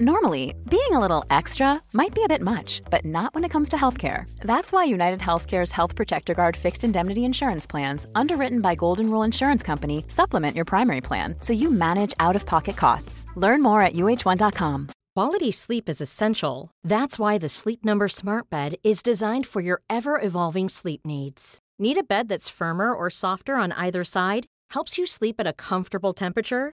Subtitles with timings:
[0.00, 3.68] Normally, being a little extra might be a bit much, but not when it comes
[3.68, 4.24] to healthcare.
[4.40, 9.22] That's why United Healthcare's Health Protector Guard fixed indemnity insurance plans, underwritten by Golden Rule
[9.22, 13.26] Insurance Company, supplement your primary plan so you manage out of pocket costs.
[13.36, 14.88] Learn more at uh1.com.
[15.14, 16.70] Quality sleep is essential.
[16.82, 21.58] That's why the Sleep Number Smart Bed is designed for your ever evolving sleep needs.
[21.78, 24.46] Need a bed that's firmer or softer on either side?
[24.70, 26.72] Helps you sleep at a comfortable temperature?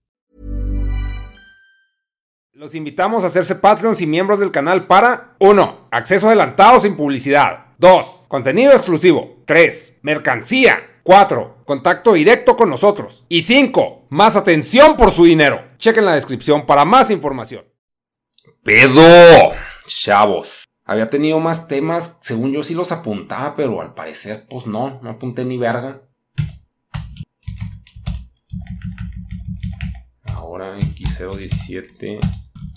[2.53, 5.87] Los invitamos a hacerse Patreons y miembros del canal para 1.
[5.89, 7.67] Acceso adelantado sin publicidad.
[7.77, 8.25] 2.
[8.27, 9.41] Contenido exclusivo.
[9.45, 9.99] 3.
[10.01, 10.99] Mercancía.
[11.03, 11.63] 4.
[11.63, 13.25] Contacto directo con nosotros.
[13.29, 14.07] Y 5.
[14.09, 15.63] Más atención por su dinero.
[15.77, 17.63] Chequen la descripción para más información.
[18.63, 19.53] Pedo.
[19.87, 20.65] Chavos.
[20.83, 25.11] Había tenido más temas, según yo sí los apuntaba, pero al parecer, pues no, no
[25.11, 26.01] apunté ni verga.
[30.51, 32.19] Ahora X017,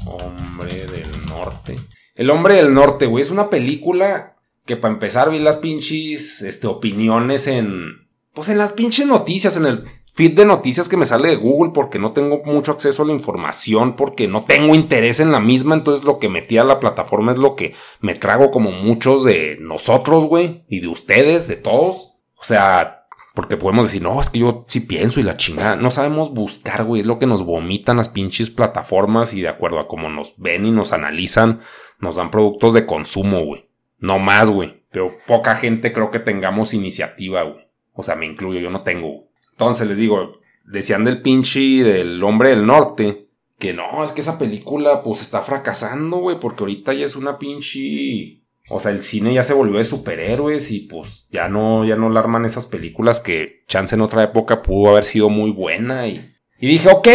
[0.06, 1.76] Hombre del Norte.
[2.14, 6.68] El Hombre del Norte, güey, es una película que para empezar vi las pinches este,
[6.68, 7.96] opiniones en...
[8.32, 11.72] Pues en las pinches noticias, en el feed de noticias que me sale de Google
[11.74, 15.74] porque no tengo mucho acceso a la información, porque no tengo interés en la misma,
[15.74, 19.56] entonces lo que metí a la plataforma es lo que me trago como muchos de
[19.60, 22.14] nosotros, güey, y de ustedes, de todos.
[22.36, 23.03] O sea,
[23.34, 25.74] porque podemos decir, no, es que yo sí pienso y la chingada.
[25.74, 29.80] No sabemos buscar, güey, es lo que nos vomitan las pinches plataformas y de acuerdo
[29.80, 31.60] a cómo nos ven y nos analizan,
[31.98, 33.68] nos dan productos de consumo, güey.
[33.98, 34.84] No más, güey.
[34.92, 37.66] Pero poca gente creo que tengamos iniciativa, güey.
[37.92, 39.28] O sea, me incluyo, yo no tengo, güey.
[39.50, 43.26] Entonces les digo, decían del pinche del hombre del norte,
[43.58, 47.38] que no, es que esa película pues está fracasando, güey, porque ahorita ya es una
[47.38, 48.43] pinche...
[48.68, 52.08] O sea, el cine ya se volvió de superhéroes y pues ya no, ya no
[52.08, 56.30] la arman esas películas que chance en otra época pudo haber sido muy buena y...
[56.58, 57.08] Y dije, ok,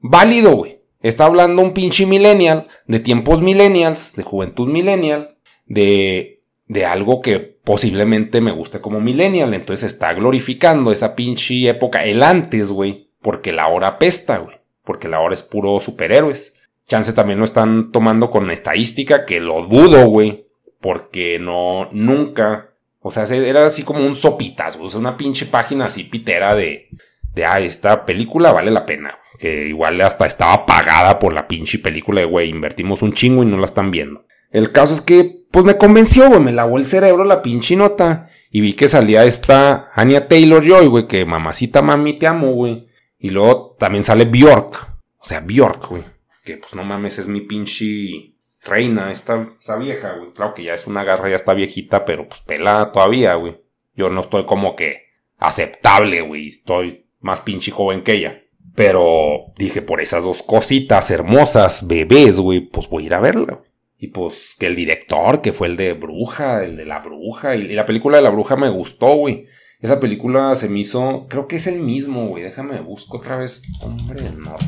[0.00, 0.82] válido, güey.
[1.00, 7.38] Está hablando un pinche millennial, de tiempos millennials, de juventud millennial, de, de algo que
[7.38, 9.54] posiblemente me guste como millennial.
[9.54, 13.10] Entonces está glorificando esa pinche época, el antes, güey.
[13.20, 14.56] Porque la hora pesta, güey.
[14.84, 16.54] Porque la hora es puro superhéroes.
[16.86, 20.46] Chance también lo están tomando con estadística, que lo dudo, güey.
[20.82, 22.72] Porque no, nunca.
[23.00, 24.76] O sea, era así como un sopitas.
[24.78, 26.90] O sea, una pinche página así pitera de.
[27.34, 29.18] De, ah, esta película vale la pena.
[29.38, 33.46] Que igual hasta estaba pagada por la pinche película de, güey, invertimos un chingo y
[33.46, 34.26] no la están viendo.
[34.50, 38.28] El caso es que pues me convenció, güey, me lavó el cerebro la pinche nota.
[38.50, 42.86] Y vi que salía esta Anya Taylor Joy, güey, que mamacita mami te amo, güey.
[43.18, 44.88] Y luego también sale Bjork.
[45.18, 46.02] O sea, Bjork, güey.
[46.44, 48.31] Que pues no mames, es mi pinche
[48.64, 50.32] reina, esta, esa vieja, güey.
[50.32, 53.60] Claro que ya es una garra, ya está viejita, pero pues pelada todavía, güey.
[53.94, 55.06] Yo no estoy como que
[55.38, 56.48] aceptable, güey.
[56.48, 58.42] Estoy más pinche joven que ella.
[58.74, 63.60] Pero dije, por esas dos cositas hermosas, bebés, güey, pues voy a ir a verla.
[63.98, 67.62] Y pues que el director, que fue el de Bruja, el de la Bruja, y,
[67.62, 69.46] la película de la Bruja me gustó, güey.
[69.80, 72.44] Esa película se me hizo, creo que es el mismo, güey.
[72.44, 73.62] Déjame busco otra vez.
[73.80, 74.66] Hombre del Norte.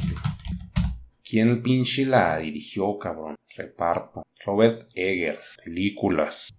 [1.28, 3.34] ¿Quién pinche la dirigió, cabrón?
[3.56, 4.22] Reparto.
[4.44, 5.58] Robert Eggers.
[5.64, 6.50] Películas.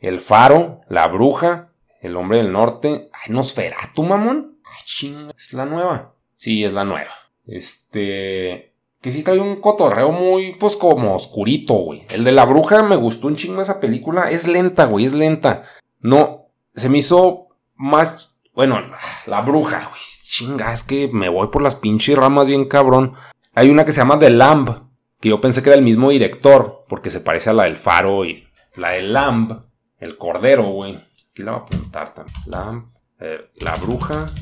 [0.00, 1.66] El Faro, La Bruja,
[2.00, 3.10] El Hombre del Norte.
[3.12, 4.58] Ay, Nosferatu, mamón.
[4.64, 6.14] Ay, chinga, es la nueva.
[6.38, 7.12] Sí, es la nueva.
[7.46, 8.72] Este
[9.02, 12.04] que sí trae un cotorreo muy, pues como oscurito, güey.
[12.10, 14.30] El de la bruja me gustó un chingo esa película.
[14.30, 15.64] Es lenta, güey, es lenta.
[15.98, 18.78] No, se me hizo más, bueno,
[19.26, 20.00] la bruja, güey.
[20.22, 23.14] Chinga, es que me voy por las pinches ramas bien cabrón.
[23.54, 24.91] Hay una que se llama The Lamb,
[25.22, 28.24] que yo pensé que era el mismo director, porque se parece a la del faro
[28.24, 29.52] y la del Lamb,
[29.98, 30.96] el cordero, güey.
[30.96, 32.36] Aquí la voy a apuntar también.
[32.46, 32.90] Lamb,
[33.20, 34.32] eh, la bruja,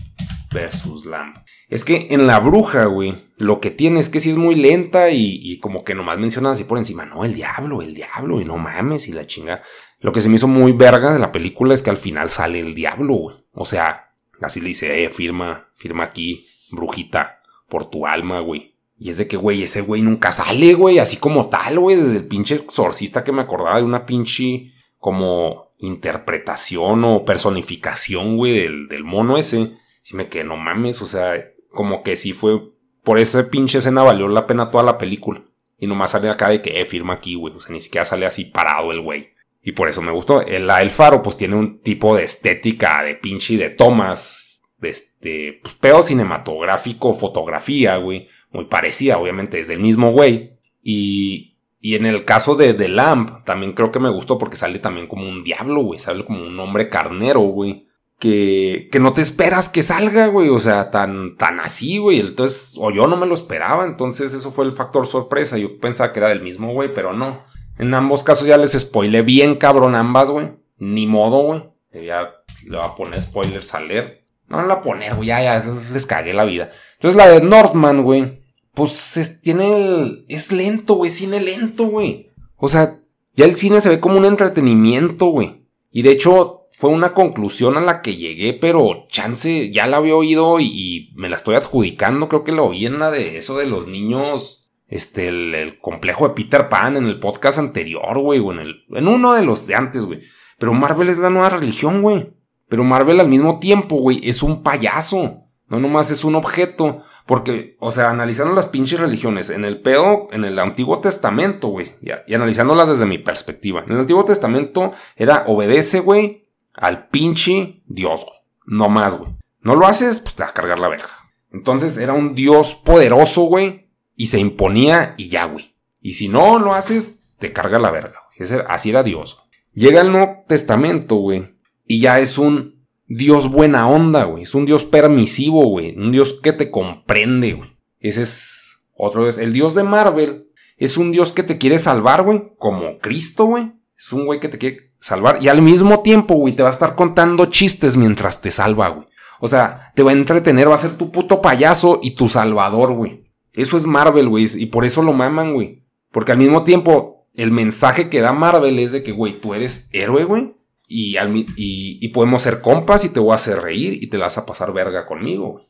[0.51, 1.37] versus Lamb.
[1.69, 5.11] Es que en la bruja, güey, lo que tiene es que sí es muy lenta
[5.11, 8.57] y, como que nomás mencionan así por encima, no, el diablo, el diablo, y no
[8.57, 9.61] mames, y la chinga.
[10.01, 12.59] Lo que se me hizo muy verga de la película es que al final sale
[12.59, 13.37] el diablo, güey.
[13.53, 18.70] O sea, así le dice, eh, firma, firma aquí, brujita, por tu alma, güey.
[19.03, 22.19] Y es de que, güey, ese güey nunca sale, güey, así como tal, güey, desde
[22.19, 28.89] el pinche exorcista que me acordaba de una pinche como interpretación o personificación, güey, del,
[28.89, 29.73] del mono ese.
[30.03, 31.33] Si me quedé, no mames, o sea,
[31.71, 32.61] como que sí fue,
[33.03, 35.43] por esa pinche escena valió la pena toda la película.
[35.79, 38.27] Y nomás sale acá de que, eh, firma aquí, güey, o sea, ni siquiera sale
[38.27, 39.31] así parado el güey.
[39.63, 40.43] Y por eso me gustó.
[40.43, 45.61] El, el faro, pues tiene un tipo de estética de pinche de tomas, de este,
[45.63, 50.59] pues pedo cinematográfico, fotografía, güey, muy parecida, obviamente, es del mismo güey.
[50.83, 54.79] Y, y en el caso de The Lamp, también creo que me gustó porque sale
[54.79, 59.23] también como un diablo, güey, sale como un hombre carnero, güey que, que no te
[59.23, 60.51] esperas que salga, güey.
[60.51, 62.21] O sea, tan, tan así, güey.
[62.21, 63.85] Entonces, o yo no me lo esperaba.
[63.85, 65.59] Entonces, eso fue el factor sorpresa.
[65.59, 67.43] Yo pensaba que era del mismo, güey, pero no.
[67.79, 70.53] En ambos casos ya les spoilé bien cabrón ambas, güey.
[70.79, 71.65] Ni modo, güey.
[71.93, 74.27] Ya le voy a poner spoilers a leer.
[74.49, 75.29] No, no la poner, güey.
[75.29, 76.71] Ya, ya, les cagué la vida.
[76.95, 78.40] Entonces, la de Northman, güey.
[78.81, 80.25] Pues tiene el.
[80.29, 81.11] Es lento, güey.
[81.11, 82.31] Cine lento, güey.
[82.57, 82.99] O sea,
[83.35, 85.67] ya el cine se ve como un entretenimiento, güey.
[85.91, 90.17] Y de hecho, fue una conclusión a la que llegué, pero chance ya la había
[90.17, 92.31] oído y, me la estoy adjudicando.
[92.31, 94.71] Creo que lo oí en la de eso de los niños.
[94.89, 99.09] Este, el, complejo de Peter Pan en el podcast anterior, güey, o en, el, en
[99.09, 100.23] uno de los de antes, güey.
[100.59, 102.33] Pero Marvel es la nueva religión, güey.
[102.67, 105.43] Pero Marvel al mismo tiempo, güey, es un payaso.
[105.69, 107.03] No nomás es un objeto.
[107.31, 111.95] Porque, o sea, analizando las pinches religiones, en el pedo, en el Antiguo Testamento, güey,
[112.03, 113.85] y, analizándolas desde mi perspectiva.
[113.87, 118.37] En el Antiguo Testamento era obedece, güey, al pinche Dios, güey.
[118.67, 119.31] No más, güey.
[119.61, 121.09] No lo haces, pues te va a cargar la verga.
[121.53, 123.93] Entonces era un Dios poderoso, güey.
[124.17, 125.77] Y se imponía y ya, güey.
[126.01, 128.61] Y si no lo haces, te carga la verga, güey.
[128.67, 129.41] Así era Dios.
[129.73, 131.55] Llega el Nuevo Testamento, güey.
[131.87, 132.80] Y ya es un
[133.13, 134.45] Dios buena onda, güey.
[134.45, 135.97] Es un Dios permisivo, güey.
[135.99, 137.77] Un Dios que te comprende, güey.
[137.99, 139.37] Ese es otro vez.
[139.37, 140.47] El Dios de Marvel
[140.77, 142.45] es un Dios que te quiere salvar, güey.
[142.57, 143.73] Como Cristo, güey.
[143.99, 145.43] Es un güey que te quiere salvar.
[145.43, 149.09] Y al mismo tiempo, güey, te va a estar contando chistes mientras te salva, güey.
[149.41, 152.93] O sea, te va a entretener, va a ser tu puto payaso y tu salvador,
[152.93, 153.25] güey.
[153.55, 154.47] Eso es Marvel, güey.
[154.55, 155.85] Y por eso lo maman, güey.
[156.13, 159.89] Porque al mismo tiempo, el mensaje que da Marvel es de que, güey, tú eres
[159.91, 160.55] héroe, güey.
[160.93, 161.17] Y,
[161.57, 164.73] y, podemos ser compas y te voy a hacer reír y te vas a pasar
[164.73, 165.69] verga conmigo,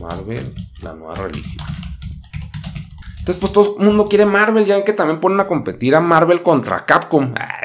[0.00, 1.66] Marvel, la nueva religión.
[3.18, 4.64] Entonces, pues todo el mundo quiere Marvel.
[4.64, 7.34] Ya que también ponen a competir a Marvel contra Capcom.
[7.36, 7.60] Ah,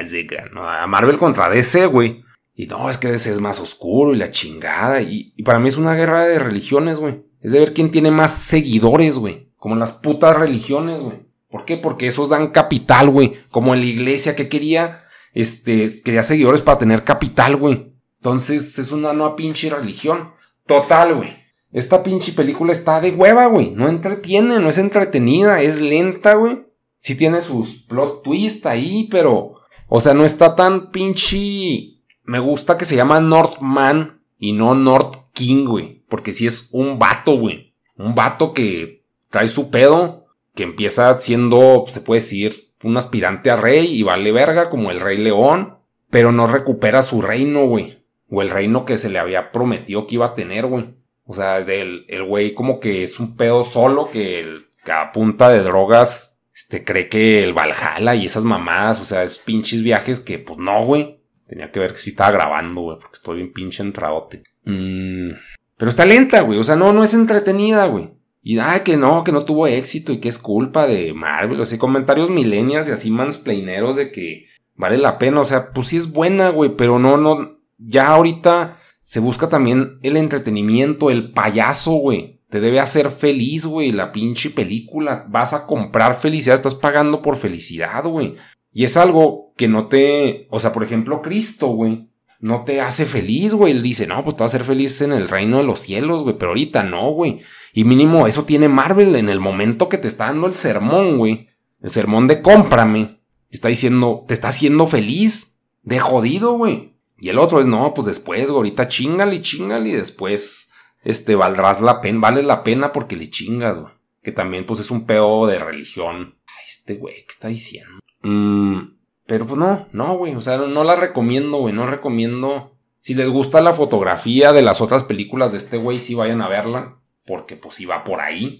[0.53, 2.23] no, a Marvel contra DC, güey.
[2.53, 5.01] Y no, es que DC es más oscuro y la chingada.
[5.01, 7.23] Y, para mí es una guerra de religiones, güey.
[7.41, 9.49] Es de ver quién tiene más seguidores, güey.
[9.55, 11.25] Como las putas religiones, güey.
[11.49, 11.77] ¿Por qué?
[11.77, 13.35] Porque esos dan capital, güey.
[13.49, 17.93] Como en la iglesia que quería, este, quería seguidores para tener capital, güey.
[18.17, 20.31] Entonces es una nueva pinche religión.
[20.65, 21.39] Total, güey.
[21.71, 23.71] Esta pinche película está de hueva, güey.
[23.71, 26.65] No entretiene, no es entretenida, es lenta, güey.
[26.99, 29.55] Sí tiene sus plot twist ahí, pero.
[29.87, 32.01] O sea, no está tan pinche.
[32.23, 36.03] Me gusta que se llama Northman y no North King, güey.
[36.09, 37.73] Porque sí es un vato, güey.
[37.97, 40.25] Un vato que trae su pedo.
[40.55, 44.99] Que empieza siendo, se puede decir, un aspirante a rey y vale verga como el
[44.99, 45.77] rey león.
[46.09, 48.03] Pero no recupera su reino, güey.
[48.29, 50.95] O el reino que se le había prometido que iba a tener, güey.
[51.25, 55.11] O sea, del, el güey como que es un pedo solo que, el, que a
[55.11, 59.81] punta de drogas este, cree que el Valhalla y esas mamadas, o sea, esos pinches
[59.81, 61.21] viajes que pues no, güey.
[61.47, 64.43] Tenía que ver que sí estaba grabando, güey, porque estoy bien pinche entradote.
[64.65, 65.31] Mm,
[65.77, 68.11] pero está lenta, güey, o sea, no, no es entretenida, güey.
[68.41, 71.59] Y ay, que no, que no tuvo éxito y que es culpa de Marvel.
[71.59, 75.41] O sea, comentarios milenias y así mansplaineros de que vale la pena.
[75.41, 77.59] O sea, pues sí es buena, güey, pero no, no.
[77.77, 82.41] Ya ahorita se busca también el entretenimiento, el payaso, güey.
[82.49, 85.25] Te debe hacer feliz, güey, la pinche película.
[85.29, 88.37] Vas a comprar felicidad, estás pagando por felicidad, güey.
[88.71, 90.47] Y es algo que no te...
[90.49, 92.08] O sea, por ejemplo, Cristo, güey.
[92.39, 93.73] No te hace feliz, güey.
[93.73, 96.23] Él dice, no, pues te vas a hacer feliz en el reino de los cielos,
[96.23, 96.37] güey.
[96.37, 97.41] Pero ahorita no, güey.
[97.73, 101.49] Y mínimo eso tiene Marvel en el momento que te está dando el sermón, güey.
[101.81, 103.19] El sermón de cómprame.
[103.49, 105.61] Está diciendo, te está haciendo feliz.
[105.81, 106.93] De jodido, güey.
[107.21, 110.69] Y el otro es, no, pues después, ahorita chingale y chingale y después,
[111.03, 113.93] este, valdrás la pena, vale la pena porque le chingas, güey.
[114.21, 116.35] Que también, pues es un pedo de religión.
[116.47, 117.99] Ay, este güey, ¿qué está diciendo?
[118.21, 118.98] Mm,
[119.29, 123.29] pero pues no, no, güey, o sea, no, la recomiendo, güey, no recomiendo Si les
[123.29, 126.99] gusta la fotografía de las otras películas de este güey, sí vayan a verla.
[127.27, 128.59] Porque pues sí va por ahí.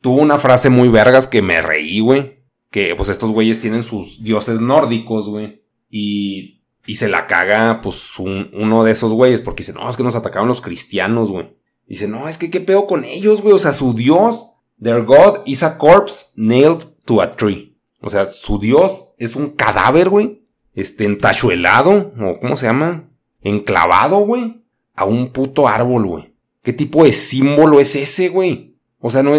[0.00, 2.34] Tuvo una frase muy vergas que me reí, güey.
[2.68, 5.62] Que pues estos güeyes tienen sus dioses nórdicos, güey.
[5.88, 9.40] Y, y se la caga pues uno de esos güeyes.
[9.40, 11.56] Porque dice, no, es que nos atacaron los cristianos, güey.
[11.86, 13.54] Dice, no, es que qué pedo con ellos, güey.
[13.54, 17.67] O sea, su dios, their god is a corpse nailed to a tree.
[18.00, 20.46] O sea, su dios es un cadáver, güey.
[20.74, 23.10] Este, entachuelado, o ¿cómo se llama?
[23.42, 24.62] Enclavado, güey.
[24.94, 26.34] A un puto árbol, güey.
[26.62, 28.76] ¿Qué tipo de símbolo es ese, güey?
[29.00, 29.34] O sea, no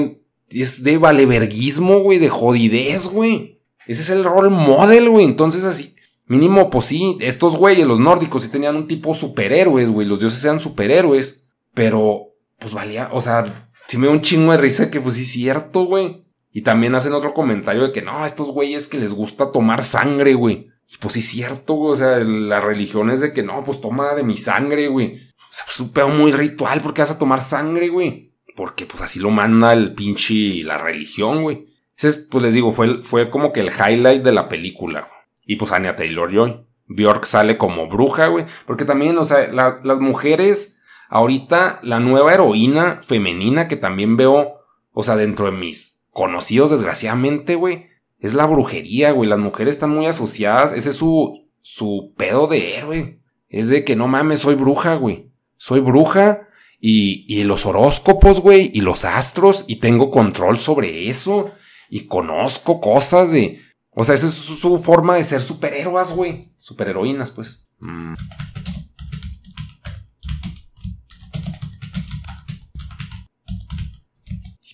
[0.50, 3.62] es de valeverguismo, güey, de jodidez, güey.
[3.88, 5.26] Ese es el role model, güey.
[5.26, 10.08] Entonces, así, mínimo, pues sí, estos güeyes, los nórdicos, sí tenían un tipo superhéroes, güey.
[10.08, 11.46] Los dioses eran superhéroes.
[11.74, 15.22] Pero, pues valía, o sea, sí me da un chingo de risa que, pues sí,
[15.22, 16.26] es cierto, güey.
[16.52, 20.34] Y también hacen otro comentario de que no, estos güeyes que les gusta tomar sangre,
[20.34, 20.70] güey.
[20.88, 21.92] Y pues sí cierto, güey.
[21.92, 25.30] O sea, la religión es de que no, pues toma de mi sangre, güey.
[25.38, 26.82] O sea, es un pedo muy ritual.
[26.82, 28.34] ¿Por qué vas a tomar sangre, güey?
[28.56, 31.68] Porque pues así lo manda el pinche la religión, güey.
[31.98, 35.08] Ese pues les digo, fue, fue como que el highlight de la película.
[35.46, 36.66] Y pues Anya Taylor-Joy.
[36.88, 38.46] Bjork sale como bruja, güey.
[38.66, 40.80] Porque también, o sea, las mujeres,
[41.10, 44.56] ahorita la nueva heroína femenina que también veo,
[44.92, 47.86] o sea, dentro de mis conocidos, desgraciadamente, güey,
[48.20, 49.30] es la brujería, güey.
[49.30, 50.74] Las mujeres están muy asociadas.
[50.74, 53.22] Ese es su, su pedo de héroe.
[53.48, 55.32] Es de que no mames, soy bruja, güey.
[55.56, 61.52] Soy bruja y, y los horóscopos, güey, y los astros, y tengo control sobre eso.
[61.90, 63.62] Y conozco cosas de.
[63.92, 66.52] O sea, esa es su, forma de ser superhéroes, güey.
[66.60, 67.66] Superheroínas, pues.
[67.80, 68.14] Mm.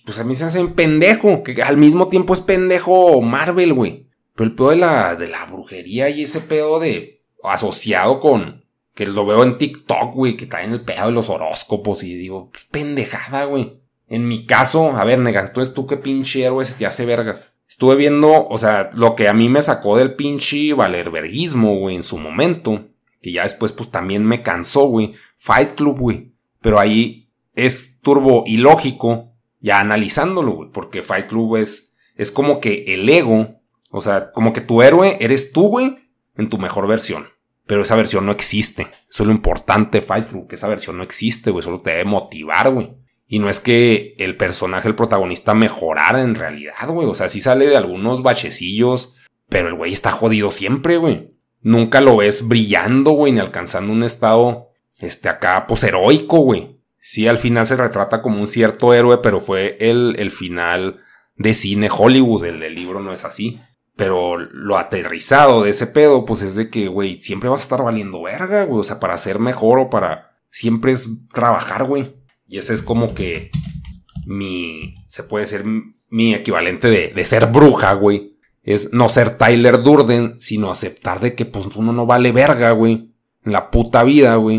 [0.06, 4.06] Pues a mí se hace pendejo, que al mismo tiempo es pendejo Marvel, güey.
[4.36, 9.04] Pero el pedo de la, de la brujería y ese pedo de asociado con, que
[9.04, 13.44] lo veo en TikTok, güey, que traen el pedo de los horóscopos y digo, pendejada,
[13.46, 13.80] güey.
[14.06, 17.58] En mi caso, a ver, nega, entonces tú qué pinche héroe se te hace vergas.
[17.68, 22.04] Estuve viendo, o sea, lo que a mí me sacó del pinche valerverguismo, güey, en
[22.04, 22.86] su momento,
[23.20, 25.14] que ya después pues también me cansó, güey.
[25.34, 26.32] Fight Club, güey.
[26.60, 32.84] Pero ahí es turbo ilógico ya analizándolo, güey, porque Fight Club es, es como que
[32.88, 33.60] el ego,
[33.90, 35.96] o sea, como que tu héroe eres tú, güey,
[36.36, 37.28] en tu mejor versión.
[37.66, 38.82] Pero esa versión no existe.
[39.08, 42.04] Eso es lo importante, Fight Club, que esa versión no existe, güey, solo te debe
[42.04, 42.96] motivar, güey.
[43.26, 47.08] Y no es que el personaje, el protagonista, mejorara en realidad, güey.
[47.08, 49.14] O sea, sí sale de algunos bachecillos,
[49.48, 51.34] pero el güey está jodido siempre, güey.
[51.60, 54.68] Nunca lo ves brillando, güey, ni alcanzando un estado,
[55.00, 56.75] este, acá, pues heroico, güey.
[57.08, 61.04] Sí, al final se retrata como un cierto héroe, pero fue el, el final
[61.36, 62.46] de cine Hollywood.
[62.46, 63.60] El del libro no es así.
[63.94, 67.84] Pero lo aterrizado de ese pedo, pues es de que, güey, siempre vas a estar
[67.84, 68.80] valiendo verga, güey.
[68.80, 70.36] O sea, para ser mejor o para.
[70.50, 72.16] Siempre es trabajar, güey.
[72.48, 73.52] Y ese es como que
[74.26, 74.96] mi.
[75.06, 75.64] Se puede decir
[76.08, 78.36] mi equivalente de, de ser bruja, güey.
[78.64, 83.14] Es no ser Tyler Durden, sino aceptar de que, pues, uno no vale verga, güey.
[83.44, 84.58] En la puta vida, güey.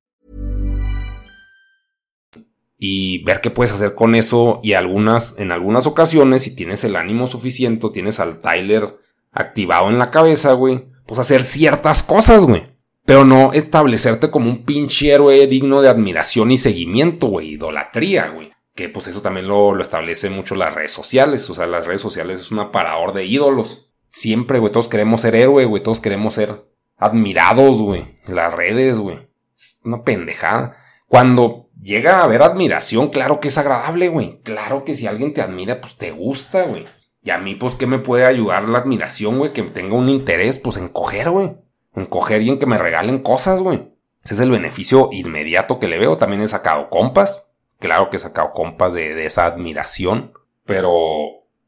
[2.83, 6.95] Y ver qué puedes hacer con eso y algunas, en algunas ocasiones, si tienes el
[6.95, 8.97] ánimo suficiente, tienes al Tyler
[9.31, 12.63] activado en la cabeza, güey, pues hacer ciertas cosas, güey.
[13.05, 18.51] Pero no establecerte como un pinche héroe digno de admiración y seguimiento, güey, idolatría, güey.
[18.73, 21.47] Que pues eso también lo, lo establece mucho las redes sociales.
[21.51, 23.91] O sea, las redes sociales es un aparador de ídolos.
[24.09, 26.65] Siempre, güey, todos queremos ser héroe, güey, todos queremos ser
[26.97, 28.17] admirados, güey.
[28.25, 29.19] Las redes, güey.
[29.55, 30.77] Es una pendejada.
[31.07, 34.39] Cuando llega a haber admiración, claro que es agradable, güey.
[34.43, 36.85] Claro que si alguien te admira, pues te gusta, güey.
[37.23, 39.53] Y a mí, pues, ¿qué me puede ayudar la admiración, güey?
[39.53, 41.55] Que tenga un interés, pues, en coger, güey.
[41.95, 43.91] en coger y en que me regalen cosas, güey.
[44.23, 46.17] Ese es el beneficio inmediato que le veo.
[46.17, 47.55] También he sacado compas.
[47.79, 50.33] Claro que he sacado compas de, de esa admiración.
[50.65, 50.91] Pero,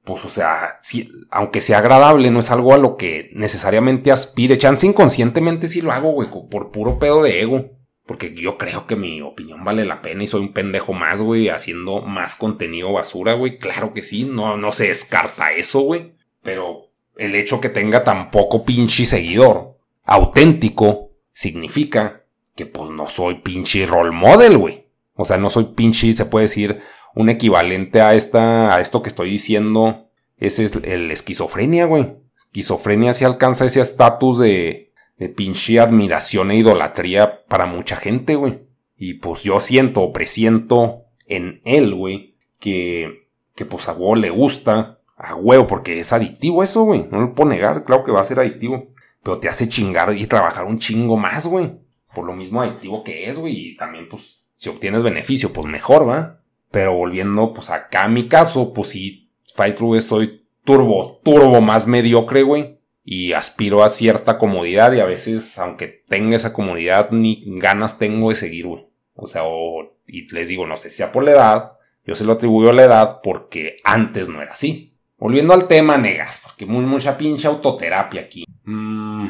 [0.04, 4.58] pues, o sea, si, aunque sea agradable, no es algo a lo que necesariamente aspire.
[4.58, 7.70] Chance inconscientemente sí lo hago, güey, por puro pedo de ego.
[8.06, 11.50] Porque yo creo que mi opinión vale la pena y soy un pendejo más, güey,
[11.50, 13.58] haciendo más contenido basura, güey.
[13.58, 16.14] Claro que sí, no, no se descarta eso, güey.
[16.42, 22.24] Pero el hecho que tenga tan poco pinche seguidor auténtico significa
[22.56, 24.88] que pues no soy pinche role model, güey.
[25.16, 26.80] O sea, no soy pinche, se puede decir,
[27.16, 30.10] un equivalente a esta, a esto que estoy diciendo.
[30.38, 32.16] Ese es el esquizofrenia, güey.
[32.36, 34.92] Esquizofrenia si alcanza ese estatus de,
[35.24, 38.68] de pinche admiración e idolatría para mucha gente, güey.
[38.98, 44.30] Y pues yo siento o presiento en él, güey, que, que pues a huevo le
[44.30, 47.08] gusta, a huevo, porque es adictivo eso, güey.
[47.10, 48.92] No lo puedo negar, claro que va a ser adictivo.
[49.24, 51.80] Pero te hace chingar y trabajar un chingo más, güey.
[52.14, 53.70] Por lo mismo adictivo que es, güey.
[53.70, 56.42] Y también, pues, si obtienes beneficio, pues mejor, ¿va?
[56.70, 61.88] Pero volviendo, pues acá a mi caso, pues sí, Fight Club estoy turbo, turbo más
[61.88, 67.44] mediocre, güey y aspiro a cierta comodidad y a veces, aunque tenga esa comodidad, ni
[67.60, 68.88] ganas tengo de seguir, güey.
[69.16, 71.72] O sea, o, y les digo, no sé si sea por la edad,
[72.06, 74.98] yo se lo atribuyo a la edad porque antes no era así.
[75.18, 78.46] Volviendo al tema, negas, porque muy, mucha pinche autoterapia aquí.
[78.64, 79.30] Mm,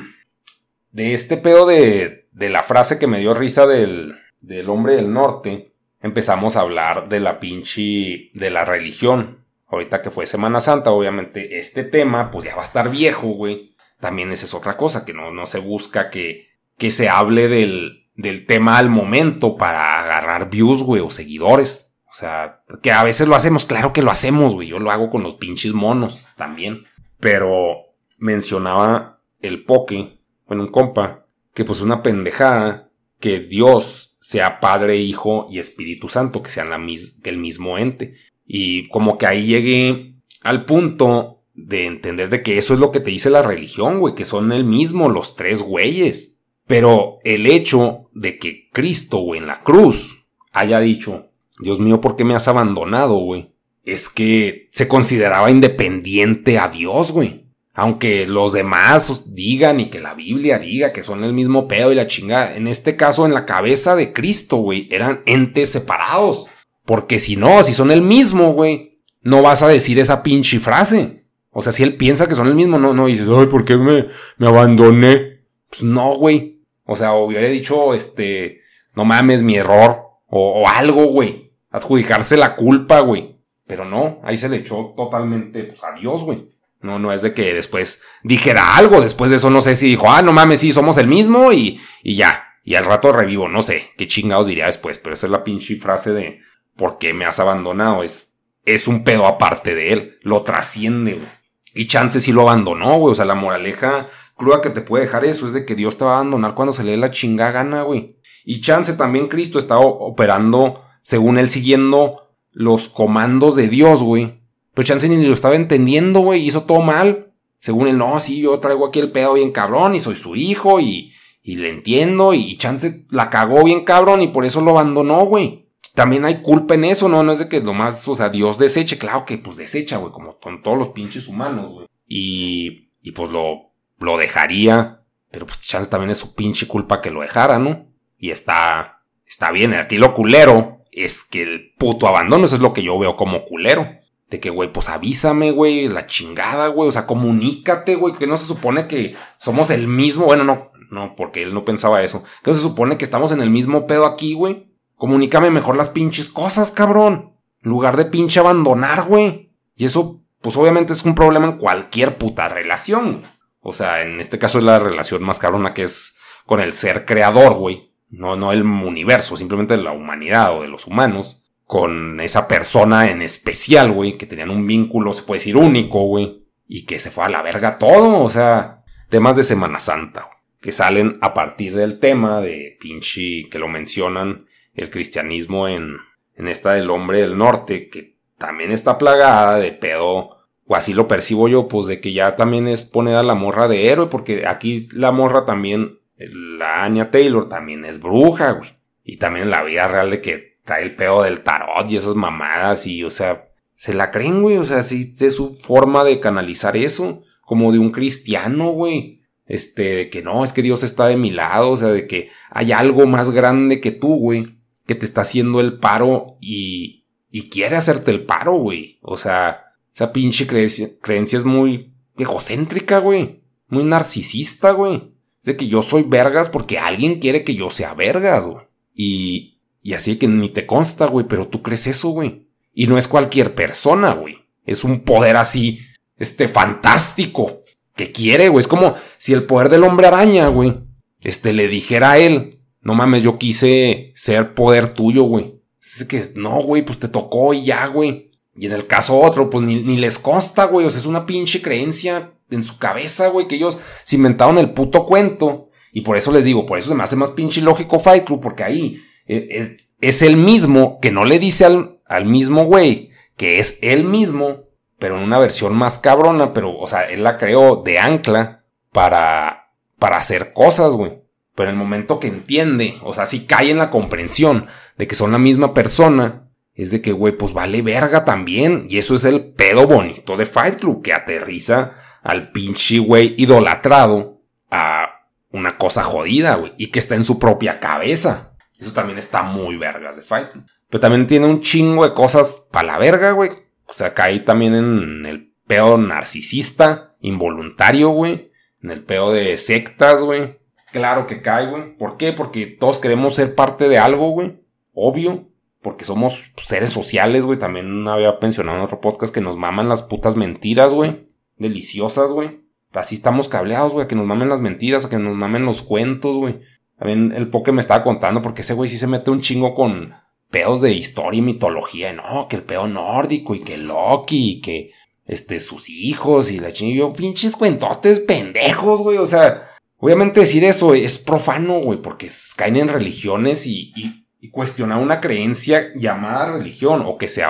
[0.92, 5.12] de este pedo de, de la frase que me dio risa del, del hombre del
[5.12, 9.43] norte, empezamos a hablar de la pinche, de la religión
[9.74, 13.76] ahorita que fue Semana Santa, obviamente este tema pues ya va a estar viejo, güey.
[14.00, 18.10] También esa es otra cosa, que no, no se busca que, que se hable del,
[18.16, 21.96] del tema al momento para agarrar views, güey, o seguidores.
[22.10, 24.68] O sea, que a veces lo hacemos, claro que lo hacemos, güey.
[24.68, 26.86] Yo lo hago con los pinches monos también.
[27.20, 27.78] Pero
[28.20, 32.90] mencionaba el poke, bueno, un compa, que pues una pendejada
[33.20, 38.16] que Dios sea Padre, Hijo y Espíritu Santo, que sean la el mismo ente.
[38.46, 43.00] Y como que ahí llegué al punto de entender de que eso es lo que
[43.00, 46.40] te dice la religión, güey, que son el mismo los tres güeyes.
[46.66, 52.16] Pero el hecho de que Cristo, güey, en la cruz haya dicho, Dios mío, ¿por
[52.16, 53.52] qué me has abandonado, güey?
[53.84, 57.44] Es que se consideraba independiente a Dios, güey.
[57.76, 61.96] Aunque los demás digan y que la Biblia diga que son el mismo pedo y
[61.96, 66.46] la chingada, en este caso en la cabeza de Cristo, güey, eran entes separados.
[66.86, 71.26] Porque si no, si son el mismo, güey, no vas a decir esa pinche frase.
[71.52, 73.78] O sea, si él piensa que son el mismo, no, no dices, ay, ¿por qué
[73.78, 75.44] me, me abandoné?
[75.70, 76.62] Pues no, güey.
[76.86, 78.62] O sea, hubiera dicho, este,
[78.96, 80.02] no mames, mi error.
[80.28, 81.54] O, algo, güey.
[81.70, 83.38] Adjudicarse la culpa, güey.
[83.66, 86.50] Pero no, ahí se le echó totalmente, pues, a Dios, güey.
[86.82, 89.00] No, no es de que después dijera algo.
[89.00, 91.80] Después de eso, no sé si dijo, ah, no mames, sí, somos el mismo y,
[92.02, 92.44] y ya.
[92.64, 95.00] Y al rato revivo, no sé qué chingados diría después.
[95.00, 96.40] Pero esa es la pinche frase de,
[96.76, 98.04] ¿por qué me has abandonado?
[98.04, 98.34] Es,
[98.66, 101.44] es un pedo aparte de él, lo trasciende, güey.
[101.76, 103.12] Y Chance sí lo abandonó, güey.
[103.12, 106.06] O sea, la moraleja cruda que te puede dejar eso es de que Dios te
[106.06, 108.18] va a abandonar cuando se le dé la chinga gana, güey.
[108.46, 114.42] Y Chance también Cristo estaba operando, según él, siguiendo los comandos de Dios, güey.
[114.74, 116.46] Pero Chance ni lo estaba entendiendo, güey.
[116.46, 117.32] Hizo todo mal.
[117.60, 120.80] Según él, no, sí, yo traigo aquí el pedo bien cabrón y soy su hijo
[120.80, 122.34] y, y le entiendo.
[122.34, 125.63] Y Chance la cagó bien cabrón y por eso lo abandonó, güey
[125.94, 127.24] también hay culpa en eso, ¿no?
[127.24, 130.40] No es de que nomás, o sea, Dios deseche, claro que pues desecha, güey, como
[130.40, 131.88] con todos los pinches humanos, güey.
[132.08, 137.12] Y, y pues lo, lo dejaría, pero pues chance también es su pinche culpa que
[137.12, 137.88] lo dejara, ¿no?
[138.18, 142.74] Y está, está bien, aquí lo culero es que el puto abandono, eso es lo
[142.74, 143.88] que yo veo como culero.
[144.30, 148.38] De que, güey, pues avísame, güey, la chingada, güey, o sea, comunícate, güey, que no
[148.38, 152.24] se supone que somos el mismo, bueno, no, no, porque él no pensaba eso.
[152.44, 154.73] Que no se supone que estamos en el mismo pedo aquí, güey.
[155.04, 157.34] Comunícame mejor las pinches cosas, cabrón.
[157.62, 159.52] En lugar de pinche abandonar, güey.
[159.76, 163.24] Y eso, pues obviamente es un problema en cualquier puta relación.
[163.60, 167.04] O sea, en este caso es la relación más cabrona que es con el ser
[167.04, 167.92] creador, güey.
[168.12, 171.44] No, no el universo, simplemente la humanidad o de los humanos.
[171.66, 176.46] Con esa persona en especial, güey, que tenían un vínculo, se puede decir, único, güey.
[176.66, 180.30] Y que se fue a la verga todo, o sea, temas de Semana Santa,
[180.62, 185.98] que salen a partir del tema de pinche, que lo mencionan el cristianismo en,
[186.36, 191.08] en esta del hombre del norte, que también está plagada de pedo, o así lo
[191.08, 194.48] percibo yo, pues de que ya también es poner a la morra de héroe, porque
[194.48, 198.72] aquí la morra también, la Anya Taylor también es bruja, güey.
[199.04, 202.88] Y también la vida real de que trae el pedo del tarot y esas mamadas,
[202.88, 206.78] y o sea, se la creen, güey, o sea, sí es su forma de canalizar
[206.78, 209.22] eso, como de un cristiano, güey.
[209.46, 212.30] Este, de que no, es que Dios está de mi lado, o sea, de que
[212.50, 217.50] hay algo más grande que tú, güey, que te está haciendo el paro y, y
[217.50, 219.00] quiere hacerte el paro, güey.
[219.02, 223.44] O sea, esa pinche creencia, creencia es muy egocéntrica, güey.
[223.68, 225.14] Muy narcisista, güey.
[225.40, 228.66] Es de que yo soy vergas porque alguien quiere que yo sea vergas, güey.
[228.94, 232.48] Y, y así que ni te consta, güey, pero tú crees eso, güey.
[232.74, 234.38] Y no es cualquier persona, güey.
[234.66, 235.80] Es un poder así,
[236.18, 237.62] este, fantástico.
[237.96, 238.62] Que quiere, güey.
[238.62, 240.76] Es como si el poder del hombre araña, güey.
[241.22, 242.60] Este, le dijera a él.
[242.84, 245.60] No mames, yo quise ser poder tuyo, güey.
[245.82, 248.32] Es que, no, güey, pues te tocó y ya, güey.
[248.56, 250.86] Y en el caso otro, pues ni, ni les consta, güey.
[250.86, 254.74] O sea, es una pinche creencia en su cabeza, güey, que ellos se inventaron el
[254.74, 255.70] puto cuento.
[255.92, 258.42] Y por eso les digo, por eso se me hace más pinche lógico Fight Club,
[258.42, 263.12] porque ahí eh, eh, es el mismo que no le dice al, al mismo güey
[263.38, 264.66] que es él mismo,
[265.00, 269.72] pero en una versión más cabrona, pero, o sea, él la creó de ancla para,
[270.00, 271.23] para hacer cosas, güey.
[271.56, 275.16] Pero en el momento que entiende, o sea, si cae en la comprensión de que
[275.16, 278.88] son la misma persona, es de que, güey, pues vale verga también.
[278.90, 284.42] Y eso es el pedo bonito de Fight Club, que aterriza al pinche güey idolatrado
[284.72, 288.56] a una cosa jodida, güey, y que está en su propia cabeza.
[288.80, 290.48] Eso también está muy vergas de Fight
[290.90, 293.52] Pero también tiene un chingo de cosas para la verga, güey.
[293.86, 298.52] O sea, cae también en el pedo narcisista, involuntario, güey.
[298.82, 300.58] En el pedo de sectas, güey.
[300.94, 301.98] Claro que cae, güey.
[301.98, 302.32] ¿Por qué?
[302.32, 304.58] Porque todos queremos ser parte de algo, güey.
[304.94, 305.50] Obvio.
[305.82, 307.60] Porque somos seres sociales, güey.
[307.60, 312.62] También había mencionado en otro podcast que nos maman las putas mentiras, güey deliciosas, güey.
[312.92, 316.60] Así estamos cableados, güey, que nos mamen las mentiras, que nos mamen los cuentos, güey.
[316.98, 320.14] También el poke me estaba contando, porque ese güey sí se mete un chingo con
[320.52, 322.14] pedos de historia y mitología.
[322.14, 324.92] no, que el pedo nórdico y que Loki y que
[325.26, 327.12] este, sus hijos y la chingada.
[327.14, 329.18] pinches cuentotes pendejos, güey.
[329.18, 329.70] O sea,
[330.04, 335.92] obviamente decir eso es profano, güey, porque caen en religiones y, y, cuestionar una creencia
[335.96, 337.44] llamada religión o que se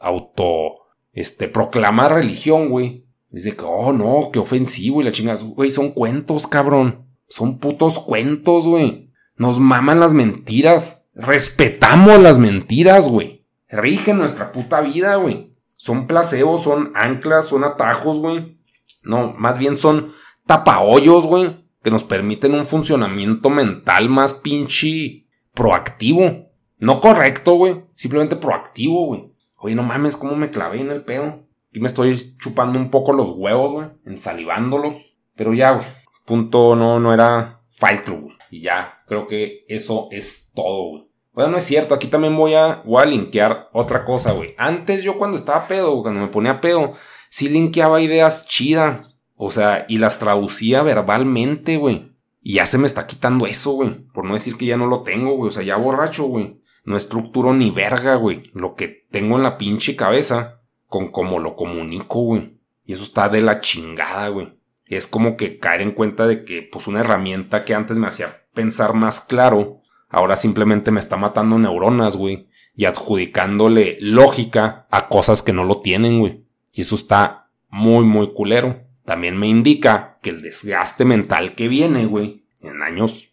[0.00, 0.78] auto,
[1.12, 5.42] este, proclama religión, güey Dice que, oh no, qué ofensivo y la chingada.
[5.42, 7.06] Güey, son cuentos, cabrón.
[7.28, 9.10] Son putos cuentos, güey.
[9.36, 11.06] Nos maman las mentiras.
[11.14, 13.44] Respetamos las mentiras, güey.
[13.68, 15.54] Rigen nuestra puta vida, güey.
[15.76, 18.58] Son placebos, son anclas, son atajos, güey.
[19.02, 20.12] No, más bien son
[20.46, 21.67] tapahoyos, güey.
[21.88, 25.24] Que nos permiten un funcionamiento mental más pinche
[25.54, 26.50] proactivo.
[26.76, 27.82] No correcto, güey.
[27.94, 29.32] Simplemente proactivo, güey.
[29.56, 31.46] Oye, no mames, cómo me clavé en el pedo.
[31.72, 34.96] Y me estoy chupando un poco los huevos, güey, ensalivándolos.
[35.34, 35.86] Pero ya, güey,
[36.26, 41.04] punto no, no era Fight Club, Y ya, creo que eso es todo, güey.
[41.34, 44.54] No es cierto, aquí también voy a, voy a linkear otra cosa, güey.
[44.58, 46.92] Antes yo cuando estaba pedo, cuando me ponía pedo,
[47.30, 49.17] sí linkeaba ideas chidas.
[49.40, 52.12] O sea, y las traducía verbalmente, güey.
[52.42, 53.90] Y ya se me está quitando eso, güey.
[54.12, 55.48] Por no decir que ya no lo tengo, güey.
[55.48, 56.60] O sea, ya borracho, güey.
[56.84, 58.50] No estructuro ni verga, güey.
[58.52, 62.58] Lo que tengo en la pinche cabeza con cómo lo comunico, güey.
[62.84, 64.58] Y eso está de la chingada, güey.
[64.86, 68.42] Es como que caer en cuenta de que, pues, una herramienta que antes me hacía
[68.54, 72.48] pensar más claro, ahora simplemente me está matando neuronas, güey.
[72.74, 76.44] Y adjudicándole lógica a cosas que no lo tienen, güey.
[76.72, 78.87] Y eso está muy, muy culero.
[79.08, 83.30] También me indica que el desgaste mental que viene, güey, en años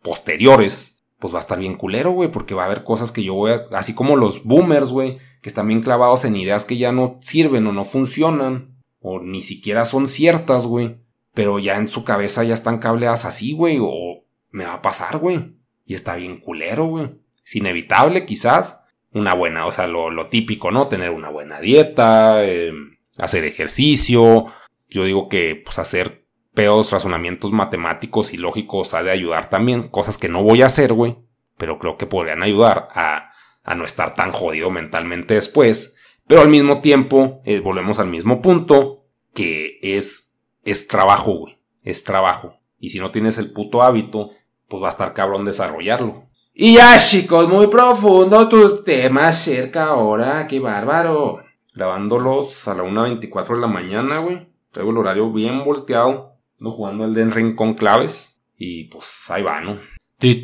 [0.00, 3.34] posteriores, pues va a estar bien culero, güey, porque va a haber cosas que yo
[3.34, 6.92] voy a, así como los boomers, güey, que están bien clavados en ideas que ya
[6.92, 10.98] no sirven o no funcionan, o ni siquiera son ciertas, güey,
[11.34, 15.18] pero ya en su cabeza ya están cableadas así, güey, o me va a pasar,
[15.18, 17.08] güey, y está bien culero, güey.
[17.44, 20.86] Es inevitable, quizás, una buena, o sea, lo, típico, ¿no?
[20.86, 24.46] Tener una buena dieta, em, hacer ejercicio,
[24.88, 30.18] yo digo que, pues, hacer peos razonamientos matemáticos y lógicos ha de ayudar también, cosas
[30.18, 31.18] que no voy a hacer, güey,
[31.58, 33.30] pero creo que podrían ayudar a
[33.66, 35.96] a no estar tan jodido mentalmente después.
[36.26, 41.58] Pero al mismo tiempo, eh, volvemos al mismo punto, que es, es trabajo, güey.
[41.82, 42.58] Es trabajo.
[42.78, 44.30] Y si no tienes el puto hábito,
[44.68, 46.28] pues va a estar cabrón desarrollarlo.
[46.54, 51.42] Y ya, chicos, muy profundo tu tema cerca ahora, qué bárbaro.
[51.74, 54.48] Grabándolos a la 1.24 de la mañana, güey.
[54.76, 56.36] Traigo el horario bien volteado.
[56.60, 58.42] Ando jugando el Den Ring con claves.
[58.58, 59.78] Y pues ahí va, ¿no?
[60.18, 60.42] The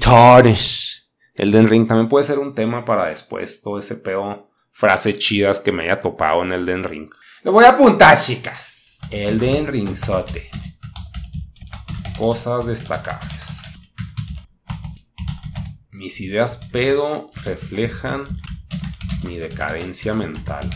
[1.35, 5.71] Elden Ring también puede ser un tema para después, todo ese pedo, frases chidas que
[5.71, 7.11] me haya topado en Elden Ring.
[7.43, 9.01] Lo voy a apuntar, chicas.
[9.11, 10.49] Elden Ring sote.
[12.17, 13.79] Cosas destacables.
[15.91, 18.41] Mis ideas pedo reflejan
[19.25, 20.71] mi decadencia mental.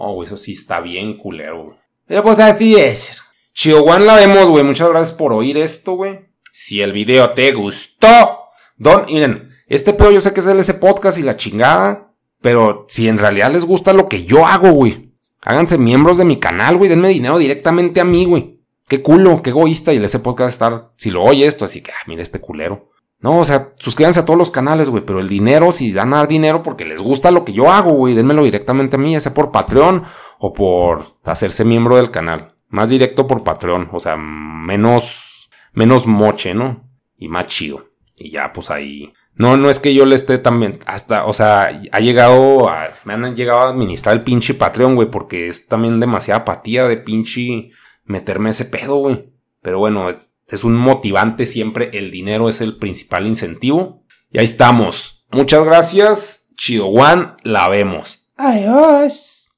[0.00, 1.76] Oh, eso sí está bien culero.
[2.06, 3.20] Pero pues así es.
[3.66, 4.62] One la vemos, güey.
[4.62, 6.20] Muchas gracias por oír esto, güey.
[6.52, 8.44] Si el video te gustó,
[8.76, 12.86] don, miren, este pedo yo sé que es el ese podcast y la chingada, pero
[12.88, 16.76] si en realidad les gusta lo que yo hago, güey, háganse miembros de mi canal,
[16.76, 18.60] güey, denme dinero directamente a mí, güey.
[18.86, 21.90] Qué culo, qué egoísta y el ese podcast estar, si lo oye esto, así que,
[21.90, 22.90] ah, mira este culero.
[23.20, 26.18] No, o sea, suscríbanse a todos los canales, güey, pero el dinero, si dan a
[26.18, 29.20] dar dinero porque les gusta lo que yo hago, güey, denmelo directamente a mí, ya
[29.20, 30.04] sea por Patreon
[30.38, 32.54] o por hacerse miembro del canal.
[32.68, 36.88] Más directo por Patreon, o sea, menos, menos moche, ¿no?
[37.16, 37.86] Y más chido.
[38.16, 39.12] Y ya, pues ahí.
[39.34, 43.14] No, no es que yo le esté también, hasta, o sea, ha llegado a, me
[43.14, 47.70] han llegado a administrar el pinche Patreon, güey, porque es también demasiada apatía de pinche
[48.04, 49.32] meterme ese pedo, güey.
[49.62, 54.04] Pero bueno, es, es un motivante siempre, el dinero es el principal incentivo.
[54.30, 55.26] Y ahí estamos.
[55.30, 56.48] Muchas gracias.
[56.56, 58.26] Chido One, la vemos.
[58.36, 59.50] Adiós.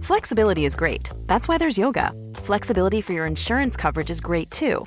[0.00, 1.10] Flexibility is great.
[1.26, 2.12] That's why there's yoga.
[2.34, 4.86] Flexibility for your insurance coverage is great too.